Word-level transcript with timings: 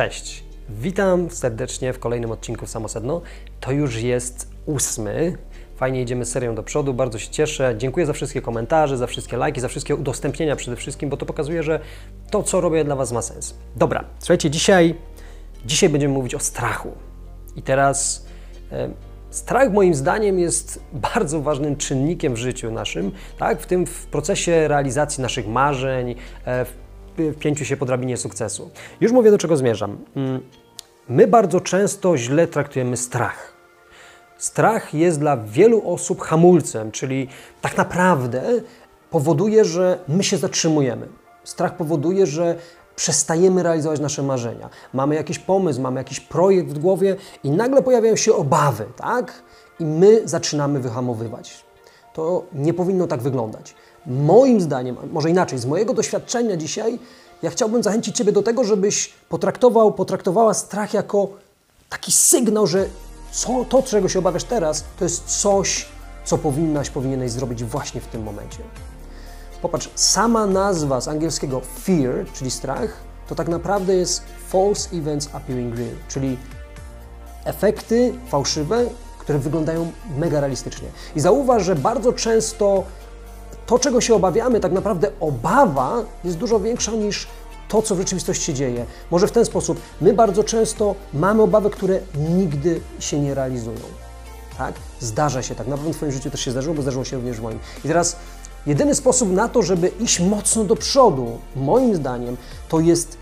Cześć, 0.00 0.44
witam 0.68 1.30
serdecznie 1.30 1.92
w 1.92 1.98
kolejnym 1.98 2.30
odcinku 2.30 2.66
Samosedno. 2.66 3.22
To 3.60 3.72
już 3.72 4.02
jest 4.02 4.50
ósmy. 4.66 5.38
Fajnie 5.76 6.02
idziemy 6.02 6.24
serią 6.24 6.54
do 6.54 6.62
przodu, 6.62 6.94
bardzo 6.94 7.18
się 7.18 7.30
cieszę. 7.30 7.74
Dziękuję 7.78 8.06
za 8.06 8.12
wszystkie 8.12 8.42
komentarze, 8.42 8.96
za 8.96 9.06
wszystkie 9.06 9.36
lajki, 9.36 9.60
za 9.60 9.68
wszystkie 9.68 9.96
udostępnienia 9.96 10.56
przede 10.56 10.76
wszystkim, 10.76 11.10
bo 11.10 11.16
to 11.16 11.26
pokazuje, 11.26 11.62
że 11.62 11.80
to, 12.30 12.42
co 12.42 12.60
robię 12.60 12.84
dla 12.84 12.96
Was 12.96 13.12
ma 13.12 13.22
sens. 13.22 13.54
Dobra, 13.76 14.04
słuchajcie, 14.18 14.50
dzisiaj, 14.50 14.94
dzisiaj 15.66 15.88
będziemy 15.88 16.14
mówić 16.14 16.34
o 16.34 16.38
strachu. 16.38 16.92
I 17.56 17.62
teraz 17.62 18.26
e, 18.72 18.90
strach 19.30 19.72
moim 19.72 19.94
zdaniem 19.94 20.38
jest 20.38 20.80
bardzo 20.92 21.40
ważnym 21.40 21.76
czynnikiem 21.76 22.34
w 22.34 22.38
życiu 22.38 22.70
naszym, 22.70 23.12
tak? 23.38 23.60
w 23.60 23.66
tym 23.66 23.86
w 23.86 24.06
procesie 24.06 24.68
realizacji 24.68 25.22
naszych 25.22 25.48
marzeń, 25.48 26.14
e, 26.44 26.64
w 26.64 26.89
pięciu 27.38 27.64
się 27.64 27.76
po 27.76 27.86
drabinie 27.86 28.16
sukcesu. 28.16 28.70
Już 29.00 29.12
mówię, 29.12 29.30
do 29.30 29.38
czego 29.38 29.56
zmierzam. 29.56 29.98
Mm, 30.16 30.40
My 31.08 31.26
bardzo 31.26 31.60
często 31.60 32.16
źle 32.16 32.46
traktujemy 32.46 32.96
strach. 32.96 33.52
Strach 34.38 34.94
jest 34.94 35.18
dla 35.20 35.36
wielu 35.36 35.90
osób 35.92 36.20
hamulcem, 36.20 36.92
czyli 36.92 37.28
tak 37.60 37.76
naprawdę 37.76 38.42
powoduje, 39.10 39.64
że 39.64 39.98
my 40.08 40.24
się 40.24 40.36
zatrzymujemy. 40.36 41.08
Strach 41.44 41.76
powoduje, 41.76 42.26
że 42.26 42.56
przestajemy 42.96 43.62
realizować 43.62 44.00
nasze 44.00 44.22
marzenia. 44.22 44.68
Mamy 44.92 45.14
jakiś 45.14 45.38
pomysł, 45.38 45.80
mamy 45.80 46.00
jakiś 46.00 46.20
projekt 46.20 46.70
w 46.70 46.78
głowie 46.78 47.16
i 47.44 47.50
nagle 47.50 47.82
pojawiają 47.82 48.16
się 48.16 48.34
obawy, 48.34 48.86
tak? 48.96 49.42
I 49.80 49.84
my 49.84 50.22
zaczynamy 50.24 50.80
wyhamowywać. 50.80 51.64
To 52.14 52.44
nie 52.52 52.74
powinno 52.74 53.06
tak 53.06 53.20
wyglądać. 53.20 53.74
Moim 54.06 54.60
zdaniem, 54.60 54.96
może 55.12 55.30
inaczej, 55.30 55.58
z 55.58 55.66
mojego 55.66 55.94
doświadczenia 55.94 56.56
dzisiaj, 56.56 56.98
ja 57.42 57.50
chciałbym 57.50 57.82
zachęcić 57.82 58.16
Ciebie 58.16 58.32
do 58.32 58.42
tego, 58.42 58.64
żebyś 58.64 59.12
potraktował, 59.28 59.92
potraktowała 59.92 60.54
strach 60.54 60.94
jako 60.94 61.28
taki 61.88 62.12
sygnał, 62.12 62.66
że 62.66 62.86
co, 63.32 63.64
to, 63.64 63.82
czego 63.82 64.08
się 64.08 64.18
obawiasz 64.18 64.44
teraz, 64.44 64.84
to 64.98 65.04
jest 65.04 65.40
coś, 65.40 65.86
co 66.24 66.38
powinnaś, 66.38 66.90
powinieneś 66.90 67.30
zrobić 67.30 67.64
właśnie 67.64 68.00
w 68.00 68.06
tym 68.06 68.22
momencie. 68.22 68.58
Popatrz, 69.62 69.90
sama 69.94 70.46
nazwa 70.46 71.00
z 71.00 71.08
angielskiego 71.08 71.60
fear, 71.60 72.26
czyli 72.32 72.50
strach, 72.50 72.96
to 73.28 73.34
tak 73.34 73.48
naprawdę 73.48 73.94
jest 73.94 74.22
false 74.48 74.96
events 74.96 75.28
appearing 75.32 75.76
real, 75.76 75.94
czyli 76.08 76.38
efekty 77.44 78.14
fałszywe, 78.28 78.86
które 79.18 79.38
wyglądają 79.38 79.92
mega 80.18 80.40
realistycznie. 80.40 80.88
I 81.16 81.20
zauważ, 81.20 81.64
że 81.64 81.76
bardzo 81.76 82.12
często 82.12 82.84
to, 83.70 83.78
czego 83.78 84.00
się 84.00 84.14
obawiamy, 84.14 84.60
tak 84.60 84.72
naprawdę 84.72 85.10
obawa 85.20 86.04
jest 86.24 86.36
dużo 86.36 86.60
większa 86.60 86.92
niż 86.92 87.26
to, 87.68 87.82
co 87.82 87.94
w 87.94 87.98
rzeczywistości 87.98 88.44
się 88.44 88.54
dzieje. 88.54 88.86
Może 89.10 89.26
w 89.26 89.32
ten 89.32 89.44
sposób, 89.44 89.80
my 90.00 90.12
bardzo 90.12 90.44
często 90.44 90.94
mamy 91.14 91.42
obawy, 91.42 91.70
które 91.70 92.00
nigdy 92.14 92.80
się 92.98 93.20
nie 93.20 93.34
realizują. 93.34 93.80
Tak? 94.58 94.74
Zdarza 95.00 95.42
się 95.42 95.54
tak. 95.54 95.66
Na 95.66 95.76
pewno 95.76 95.92
w 95.92 95.96
Twoim 95.96 96.12
życiu 96.12 96.30
też 96.30 96.40
się 96.40 96.50
zdarzyło, 96.50 96.74
bo 96.74 96.82
zdarzyło 96.82 97.04
się 97.04 97.16
również 97.16 97.36
w 97.36 97.42
moim. 97.42 97.58
I 97.84 97.88
teraz 97.88 98.16
jedyny 98.66 98.94
sposób 98.94 99.32
na 99.32 99.48
to, 99.48 99.62
żeby 99.62 99.88
iść 99.88 100.20
mocno 100.20 100.64
do 100.64 100.76
przodu, 100.76 101.38
moim 101.56 101.96
zdaniem, 101.96 102.36
to 102.68 102.80
jest 102.80 103.16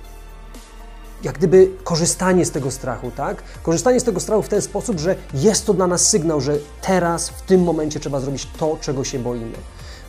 jak 1.22 1.38
gdyby 1.38 1.70
korzystanie 1.84 2.44
z 2.44 2.50
tego 2.50 2.70
strachu, 2.70 3.10
tak? 3.16 3.42
Korzystanie 3.62 4.00
z 4.00 4.04
tego 4.04 4.20
strachu 4.20 4.42
w 4.42 4.48
ten 4.48 4.62
sposób, 4.62 4.98
że 5.00 5.16
jest 5.34 5.66
to 5.66 5.74
dla 5.74 5.86
nas 5.86 6.08
sygnał, 6.08 6.40
że 6.40 6.58
teraz, 6.82 7.28
w 7.28 7.42
tym 7.42 7.62
momencie 7.62 8.00
trzeba 8.00 8.20
zrobić 8.20 8.48
to, 8.58 8.78
czego 8.80 9.04
się 9.04 9.18
boimy. 9.18 9.58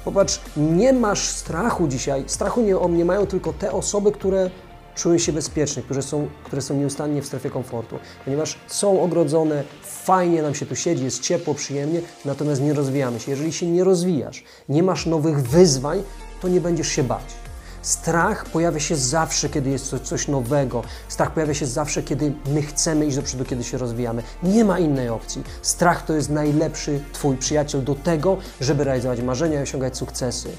Popatrz, 0.06 0.40
nie 0.58 0.94
masz 0.94 1.30
strachu 1.30 1.88
dzisiaj. 1.88 2.24
Strachu 2.28 2.62
nie, 2.62 2.98
nie 2.98 3.06
mają 3.06 3.26
tylko 3.26 3.54
te 3.54 3.72
osoby, 3.72 4.12
które 4.12 4.50
czują 4.96 5.18
się 5.18 5.34
bezpiecznie, 5.34 5.84
które 5.84 6.02
są, 6.02 6.28
które 6.44 6.62
są 6.62 6.76
nieustannie 6.76 7.22
w 7.22 7.26
strefie 7.26 7.50
komfortu, 7.50 8.00
ponieważ 8.26 8.58
są 8.68 9.02
ogrodzone, 9.02 9.64
fajnie 9.84 10.42
nam 10.42 10.56
się 10.56 10.66
tu 10.66 10.76
siedzi, 10.76 11.04
jest 11.04 11.20
ciepło, 11.20 11.54
przyjemnie, 11.54 12.02
natomiast 12.26 12.62
nie 12.62 12.74
rozwijamy 12.74 13.20
się. 13.20 13.32
Jeżeli 13.32 13.54
się 13.54 13.68
nie 13.68 13.84
rozwijasz, 13.84 14.44
nie 14.70 14.84
masz 14.84 15.06
nowych 15.06 15.42
wyzwań, 15.42 16.04
to 16.42 16.48
nie 16.48 16.62
będziesz 16.62 16.88
się 16.88 17.04
bać. 17.04 17.49
Strach 17.82 18.46
pojawia 18.46 18.80
się 18.80 18.96
zawsze, 18.96 19.50
kiedy 19.50 19.70
jest 19.70 19.96
coś, 20.04 20.28
nowego. 20.28 20.84
Strach 21.08 21.32
pojawia 21.34 21.54
się 21.54 21.66
zawsze, 21.66 22.04
kiedy 22.04 22.34
my 22.54 22.62
chcemy 22.62 23.06
iść 23.06 23.16
do 23.16 23.24
przodu, 23.24 23.46
kiedy 23.46 23.64
się 23.64 23.78
rozwijamy. 23.78 24.24
Nie 24.44 24.66
ma 24.66 24.80
innej 24.80 25.10
opcji. 25.10 25.44
Strach 25.62 26.06
to 26.06 26.14
jest 26.14 26.30
najlepszy 26.30 27.00
Twój 27.14 27.38
przyjaciel 27.38 27.84
do 27.84 27.96
tego, 27.96 28.38
żeby 28.62 28.84
realizować 28.84 29.22
marzenia 29.22 29.60
i 29.60 29.64
osiągać 29.64 29.98
sukcesy. 29.98 30.50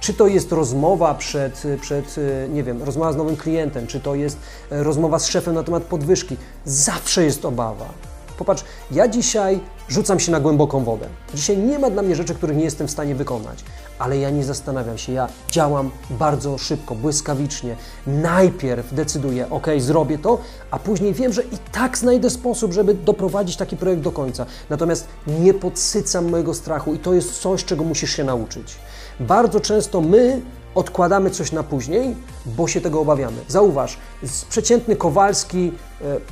Czy 0.00 0.14
to 0.14 0.26
jest 0.26 0.52
rozmowa 0.52 1.14
przed, 1.14 1.62
przed, 1.80 2.16
nie 2.50 2.62
wiem, 2.62 2.82
rozmowa 2.82 3.12
z 3.12 3.16
nowym 3.16 3.36
klientem, 3.36 3.86
czy 3.86 4.00
to 4.00 4.14
jest 4.14 4.36
rozmowa 4.70 5.18
z 5.18 5.26
szefem 5.26 5.54
na 5.54 5.62
temat 5.62 5.82
podwyżki. 5.82 6.36
Zawsze 6.64 7.24
jest 7.24 7.44
obawa. 7.44 7.88
Popatrz, 8.38 8.64
ja 8.90 9.08
dzisiaj 9.08 9.60
rzucam 9.88 10.20
się 10.20 10.32
na 10.32 10.40
głęboką 10.40 10.84
wodę. 10.84 11.06
Dzisiaj 11.34 11.58
nie 11.58 11.78
ma 11.78 11.90
dla 11.90 12.02
mnie 12.02 12.16
rzeczy, 12.16 12.34
których 12.34 12.56
nie 12.56 12.64
jestem 12.64 12.88
w 12.88 12.90
stanie 12.90 13.14
wykonać, 13.14 13.64
ale 14.02 14.18
ja 14.18 14.30
nie 14.30 14.44
zastanawiam 14.44 14.98
się, 14.98 15.12
ja 15.12 15.28
działam 15.50 15.90
bardzo 16.10 16.58
szybko, 16.58 16.94
błyskawicznie. 16.94 17.76
Najpierw 18.06 18.94
decyduję, 18.94 19.50
ok, 19.50 19.66
zrobię 19.78 20.18
to, 20.18 20.38
a 20.70 20.78
później 20.78 21.14
wiem, 21.14 21.32
że 21.32 21.42
i 21.42 21.58
tak 21.72 21.98
znajdę 21.98 22.30
sposób, 22.30 22.72
żeby 22.72 22.94
doprowadzić 22.94 23.56
taki 23.56 23.76
projekt 23.76 24.02
do 24.02 24.12
końca. 24.12 24.46
Natomiast 24.70 25.08
nie 25.26 25.54
podsycam 25.54 26.30
mojego 26.30 26.54
strachu 26.54 26.94
i 26.94 26.98
to 26.98 27.14
jest 27.14 27.40
coś, 27.40 27.64
czego 27.64 27.84
musisz 27.84 28.10
się 28.10 28.24
nauczyć. 28.24 28.76
Bardzo 29.20 29.60
często 29.60 30.00
my 30.00 30.40
odkładamy 30.74 31.30
coś 31.30 31.52
na 31.52 31.62
później, 31.62 32.16
bo 32.46 32.68
się 32.68 32.80
tego 32.80 33.00
obawiamy. 33.00 33.36
Zauważ, 33.48 33.98
przeciętny 34.48 34.96
Kowalski 34.96 35.72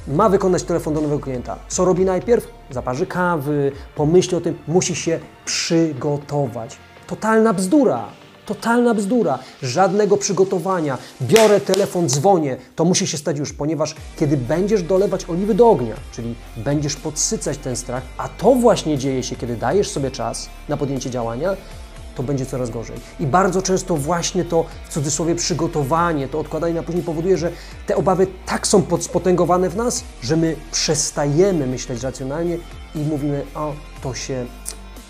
e, 0.09 0.15
ma 0.15 0.29
wykonać 0.29 0.63
telefon 0.63 0.95
do 0.95 1.01
nowego 1.01 1.21
klienta. 1.21 1.57
Co 1.69 1.85
robi 1.85 2.05
najpierw? 2.05 2.49
Zaparzy 2.71 3.07
kawy, 3.07 3.73
pomyśli 3.95 4.37
o 4.37 4.41
tym, 4.41 4.59
musi 4.69 4.95
się 4.95 5.21
przygotować. 5.45 6.77
Totalna 7.11 7.53
bzdura. 7.53 8.05
Totalna 8.47 8.95
bzdura. 8.95 9.39
Żadnego 9.63 10.17
przygotowania. 10.17 10.99
Biorę 11.23 11.61
telefon, 11.61 12.09
dzwonię. 12.09 12.57
To 12.77 12.85
musi 12.85 13.07
się 13.07 13.19
stać 13.19 13.39
już, 13.39 13.53
ponieważ 13.53 13.95
kiedy 14.19 14.37
będziesz 14.37 14.83
dolewać 14.83 15.25
oliwy 15.31 15.55
do 15.55 15.71
ognia, 15.71 15.95
czyli 16.13 16.35
będziesz 16.57 16.97
podsycać 16.97 17.59
ten 17.59 17.77
strach, 17.77 18.03
a 18.19 18.29
to 18.29 18.55
właśnie 18.55 18.99
dzieje 18.99 19.23
się, 19.23 19.37
kiedy 19.37 19.57
dajesz 19.57 19.91
sobie 19.91 20.11
czas 20.11 20.49
na 20.69 20.77
podjęcie 20.77 21.11
działania, 21.11 21.57
to 22.15 22.23
będzie 22.23 22.47
coraz 22.47 22.71
gorzej. 22.71 22.97
I 23.21 23.27
bardzo 23.27 23.63
często 23.63 23.97
właśnie 23.97 24.45
to, 24.45 24.65
w 24.89 24.93
cudzysłowie, 24.93 25.35
przygotowanie, 25.35 26.29
to 26.29 26.39
odkładanie 26.39 26.75
na 26.75 26.83
później 26.83 27.05
powoduje, 27.05 27.37
że 27.37 27.53
te 27.87 27.97
obawy 27.97 28.27
tak 28.47 28.67
są 28.67 28.83
spotęgowane 29.01 29.71
w 29.71 29.77
nas, 29.77 30.05
że 30.23 30.37
my 30.37 30.57
przestajemy 30.73 31.67
myśleć 31.67 32.03
racjonalnie 32.03 32.59
i 32.95 32.99
mówimy, 32.99 33.43
o, 33.55 33.73
to 34.03 34.15
się 34.15 34.47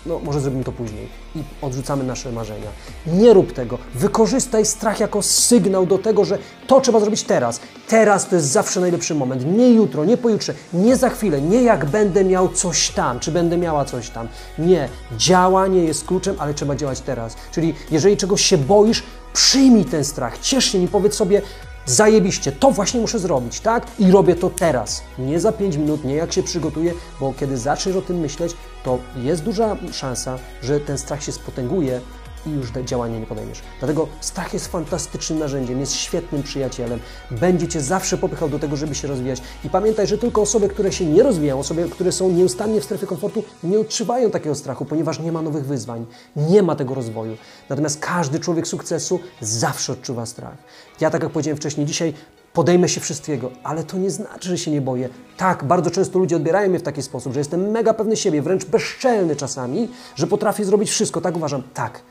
no 0.05 0.19
może 0.19 0.41
zrobimy 0.41 0.63
to 0.63 0.71
później 0.71 1.07
i 1.35 1.43
odrzucamy 1.61 2.03
nasze 2.03 2.31
marzenia. 2.31 2.69
Nie 3.07 3.33
rób 3.33 3.53
tego. 3.53 3.77
Wykorzystaj 3.95 4.65
strach 4.65 4.99
jako 4.99 5.21
sygnał 5.21 5.85
do 5.85 5.97
tego, 5.97 6.25
że 6.25 6.37
to 6.67 6.81
trzeba 6.81 6.99
zrobić 6.99 7.23
teraz. 7.23 7.59
Teraz 7.87 8.27
to 8.27 8.35
jest 8.35 8.47
zawsze 8.47 8.79
najlepszy 8.79 9.15
moment. 9.15 9.57
Nie 9.57 9.73
jutro, 9.73 10.05
nie 10.05 10.17
pojutrze, 10.17 10.53
nie 10.73 10.95
za 10.95 11.09
chwilę, 11.09 11.41
nie 11.41 11.63
jak 11.63 11.85
będę 11.85 12.23
miał 12.23 12.49
coś 12.49 12.89
tam, 12.89 13.19
czy 13.19 13.31
będę 13.31 13.57
miała 13.57 13.85
coś 13.85 14.09
tam. 14.09 14.27
Nie. 14.59 14.89
Działanie 15.17 15.83
jest 15.83 16.05
kluczem, 16.05 16.35
ale 16.39 16.53
trzeba 16.53 16.75
działać 16.75 17.01
teraz. 17.01 17.35
Czyli 17.51 17.73
jeżeli 17.91 18.17
czegoś 18.17 18.41
się 18.41 18.57
boisz, 18.57 19.03
przyjmij 19.33 19.85
ten 19.85 20.05
strach, 20.05 20.39
ciesz 20.39 20.65
się 20.65 20.79
nim, 20.79 20.87
powiedz 20.87 21.15
sobie, 21.15 21.41
zajebiście, 21.85 22.51
to 22.51 22.71
właśnie 22.71 23.01
muszę 23.01 23.19
zrobić, 23.19 23.59
tak? 23.59 23.87
I 23.99 24.11
robię 24.11 24.35
to 24.35 24.49
teraz. 24.49 25.03
Nie 25.19 25.39
za 25.39 25.51
5 25.51 25.77
minut, 25.77 26.03
nie 26.03 26.15
jak 26.15 26.33
się 26.33 26.43
przygotuję, 26.43 26.93
bo 27.19 27.33
kiedy 27.39 27.57
zaczniesz 27.57 27.95
o 27.95 28.01
tym 28.01 28.19
myśleć, 28.19 28.53
to 28.83 28.99
jest 29.15 29.43
duża 29.43 29.77
szansa, 29.91 30.39
że 30.63 30.79
ten 30.79 30.97
strach 30.97 31.23
się 31.23 31.31
spotęguje 31.31 32.01
i 32.45 32.49
już 32.49 32.71
działanie 32.71 33.19
nie 33.19 33.25
podejmiesz. 33.25 33.61
Dlatego 33.79 34.07
strach 34.21 34.53
jest 34.53 34.67
fantastycznym 34.67 35.39
narzędziem, 35.39 35.79
jest 35.79 35.93
świetnym 35.93 36.43
przyjacielem, 36.43 36.99
będzie 37.31 37.67
Cię 37.67 37.81
zawsze 37.81 38.17
popychał 38.17 38.49
do 38.49 38.59
tego, 38.59 38.75
żeby 38.75 38.95
się 38.95 39.07
rozwijać. 39.07 39.41
I 39.65 39.69
pamiętaj, 39.69 40.07
że 40.07 40.17
tylko 40.17 40.41
osoby, 40.41 40.69
które 40.69 40.91
się 40.91 41.05
nie 41.05 41.23
rozwijają, 41.23 41.59
osoby, 41.59 41.89
które 41.89 42.11
są 42.11 42.31
nieustannie 42.31 42.81
w 42.81 42.83
strefie 42.83 43.07
komfortu, 43.07 43.43
nie 43.63 43.79
odczuwają 43.79 44.31
takiego 44.31 44.55
strachu, 44.55 44.85
ponieważ 44.85 45.19
nie 45.19 45.31
ma 45.31 45.41
nowych 45.41 45.65
wyzwań, 45.65 46.05
nie 46.35 46.63
ma 46.63 46.75
tego 46.75 46.95
rozwoju. 46.95 47.37
Natomiast 47.69 47.99
każdy 47.99 48.39
człowiek 48.39 48.67
sukcesu 48.67 49.19
zawsze 49.41 49.93
odczuwa 49.93 50.25
strach. 50.25 50.57
Ja, 51.01 51.09
tak 51.09 51.23
jak 51.23 51.31
powiedziałem 51.31 51.57
wcześniej, 51.57 51.85
dzisiaj 51.85 52.13
podejmę 52.53 52.89
się 52.89 53.01
wszystkiego, 53.01 53.51
ale 53.63 53.83
to 53.83 53.97
nie 53.97 54.11
znaczy, 54.11 54.49
że 54.49 54.57
się 54.57 54.71
nie 54.71 54.81
boję. 54.81 55.09
Tak, 55.37 55.63
bardzo 55.63 55.91
często 55.91 56.19
ludzie 56.19 56.35
odbierają 56.35 56.69
mnie 56.69 56.79
w 56.79 56.83
taki 56.83 57.01
sposób, 57.01 57.33
że 57.33 57.39
jestem 57.39 57.71
mega 57.71 57.93
pewny 57.93 58.17
siebie, 58.17 58.41
wręcz 58.41 58.65
bezczelny 58.65 59.35
czasami, 59.35 59.89
że 60.15 60.27
potrafię 60.27 60.65
zrobić 60.65 60.89
wszystko. 60.89 61.21
Tak 61.21 61.35
uważam. 61.35 61.63
Tak, 61.73 62.01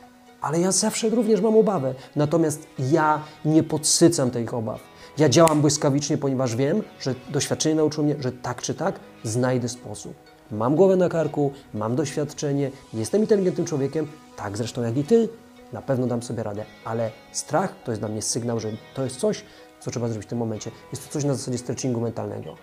ale 0.41 0.61
ja 0.61 0.73
zawsze 0.73 1.09
również 1.09 1.41
mam 1.41 1.57
obawę. 1.57 1.95
Natomiast 2.17 2.67
ja 2.79 3.23
nie 3.45 3.63
podsycam 3.63 4.31
tych 4.31 4.55
obaw. 4.55 4.81
Ja 5.19 5.29
działam 5.29 5.61
błyskawicznie, 5.61 6.19
ponieważ 6.19 6.57
wiem, 6.57 6.83
że 7.01 7.15
doświadczenie 7.29 7.75
nauczyło 7.75 8.05
mnie, 8.05 8.17
że 8.19 8.33
tak 8.33 8.63
czy 8.63 8.75
tak 8.75 9.01
znajdę 9.25 9.69
sposób. 9.69 10.15
Mam 10.51 10.77
głowę 10.77 10.97
na 10.97 11.09
karku, 11.09 11.53
mam 11.75 11.97
doświadczenie, 11.97 12.71
jestem 12.95 13.21
inteligentnym 13.21 13.67
człowiekiem, 13.67 14.07
tak 14.37 14.57
zresztą 14.57 14.83
jak 14.83 14.97
i 14.97 15.05
ty, 15.05 15.29
na 15.73 15.83
pewno 15.83 16.07
dam 16.07 16.23
sobie 16.23 16.43
radę, 16.43 16.65
ale 16.85 17.11
strach 17.33 17.75
to 17.85 17.91
jest 17.91 18.01
dla 18.01 18.09
mnie 18.09 18.23
sygnał, 18.23 18.61
że 18.61 18.71
to 18.95 19.05
jest 19.05 19.17
coś, 19.17 19.45
co 19.81 19.91
trzeba 19.91 20.09
zrobić 20.09 20.27
w 20.27 20.29
tym 20.29 20.39
momencie. 20.39 20.71
Jest 20.93 21.07
to 21.07 21.13
coś 21.13 21.25
na 21.25 21.35
zasadzie 21.35 21.59
stretchingu 21.59 22.01
mentalnego. 22.01 22.57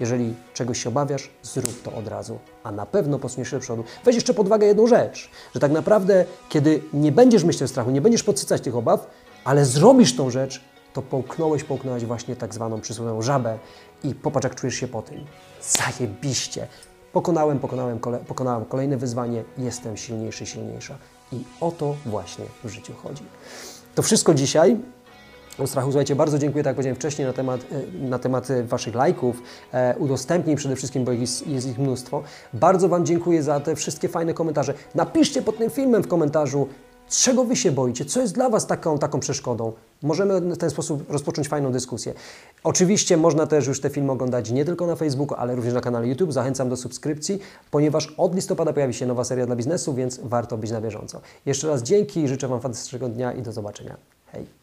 Jeżeli 0.00 0.34
czegoś 0.54 0.82
się 0.82 0.88
obawiasz, 0.88 1.30
zrób 1.42 1.82
to 1.82 1.92
od 1.92 2.08
razu, 2.08 2.38
a 2.64 2.72
na 2.72 2.86
pewno 2.86 3.18
posuniesz 3.18 3.50
się 3.50 3.56
do 3.56 3.60
przodu. 3.60 3.84
Weź 4.04 4.14
jeszcze 4.14 4.34
pod 4.34 4.46
uwagę 4.46 4.66
jedną 4.66 4.86
rzecz, 4.86 5.30
że 5.54 5.60
tak 5.60 5.72
naprawdę, 5.72 6.24
kiedy 6.48 6.82
nie 6.92 7.12
będziesz 7.12 7.44
myśleć 7.44 7.62
o 7.62 7.68
strachu, 7.68 7.90
nie 7.90 8.00
będziesz 8.00 8.22
podsycać 8.22 8.62
tych 8.62 8.76
obaw, 8.76 9.06
ale 9.44 9.64
zrobisz 9.64 10.16
tą 10.16 10.30
rzecz, 10.30 10.60
to 10.92 11.02
połknąłeś, 11.02 11.64
połknąłeś 11.64 12.04
właśnie 12.04 12.36
tak 12.36 12.54
zwaną 12.54 12.80
przysłowiową 12.80 13.22
żabę 13.22 13.58
i 14.04 14.14
popatrz, 14.14 14.44
jak 14.44 14.54
czujesz 14.54 14.74
się 14.74 14.88
po 14.88 15.02
tym. 15.02 15.24
Zajebiście. 15.62 16.66
Pokonałem, 17.12 17.58
pokonałem, 17.58 17.98
kole, 17.98 18.18
pokonałem 18.18 18.64
kolejne 18.64 18.96
wyzwanie, 18.96 19.44
jestem 19.58 19.96
silniejszy, 19.96 20.46
silniejsza. 20.46 20.98
I 21.32 21.44
o 21.60 21.70
to 21.70 21.96
właśnie 22.06 22.44
w 22.64 22.68
życiu 22.68 22.92
chodzi. 23.02 23.24
To 23.94 24.02
wszystko 24.02 24.34
dzisiaj. 24.34 24.76
O 25.58 25.66
strachu, 25.66 25.90
słuchajcie, 25.90 26.16
bardzo 26.16 26.38
dziękuję, 26.38 26.64
tak 26.64 26.70
jak 26.70 26.76
powiedziałem 26.76 26.96
wcześniej, 26.96 27.26
na 27.26 27.32
temat, 27.32 27.60
e, 27.60 28.08
na 28.08 28.18
temat 28.18 28.48
Waszych 28.64 28.94
lajków, 28.94 29.42
e, 29.72 29.94
udostępnień 29.98 30.56
przede 30.56 30.76
wszystkim, 30.76 31.04
bo 31.04 31.12
jest, 31.12 31.46
jest 31.46 31.68
ich 31.68 31.78
mnóstwo. 31.78 32.22
Bardzo 32.52 32.88
Wam 32.88 33.06
dziękuję 33.06 33.42
za 33.42 33.60
te 33.60 33.76
wszystkie 33.76 34.08
fajne 34.08 34.34
komentarze. 34.34 34.74
Napiszcie 34.94 35.42
pod 35.42 35.58
tym 35.58 35.70
filmem 35.70 36.02
w 36.02 36.08
komentarzu, 36.08 36.68
czego 37.10 37.44
Wy 37.44 37.56
się 37.56 37.72
boicie, 37.72 38.04
co 38.04 38.20
jest 38.20 38.34
dla 38.34 38.48
Was 38.48 38.66
taką, 38.66 38.98
taką 38.98 39.20
przeszkodą. 39.20 39.72
Możemy 40.02 40.40
w 40.40 40.58
ten 40.58 40.70
sposób 40.70 41.10
rozpocząć 41.10 41.48
fajną 41.48 41.72
dyskusję. 41.72 42.14
Oczywiście 42.64 43.16
można 43.16 43.46
też 43.46 43.66
już 43.66 43.80
te 43.80 43.90
filmy 43.90 44.12
oglądać 44.12 44.50
nie 44.50 44.64
tylko 44.64 44.86
na 44.86 44.96
Facebooku, 44.96 45.38
ale 45.38 45.54
również 45.54 45.74
na 45.74 45.80
kanale 45.80 46.08
YouTube. 46.08 46.32
Zachęcam 46.32 46.68
do 46.68 46.76
subskrypcji, 46.76 47.38
ponieważ 47.70 48.14
od 48.16 48.34
listopada 48.34 48.72
pojawi 48.72 48.94
się 48.94 49.06
nowa 49.06 49.24
seria 49.24 49.46
dla 49.46 49.56
biznesu, 49.56 49.94
więc 49.94 50.20
warto 50.22 50.56
być 50.56 50.70
na 50.70 50.80
bieżąco. 50.80 51.20
Jeszcze 51.46 51.68
raz 51.68 51.82
dzięki, 51.82 52.28
życzę 52.28 52.48
Wam 52.48 52.60
fantastycznego 52.60 53.08
dnia 53.08 53.32
i 53.32 53.42
do 53.42 53.52
zobaczenia. 53.52 53.96
Hej! 54.32 54.59